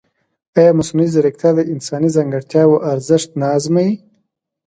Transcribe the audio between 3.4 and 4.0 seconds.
ازموي؟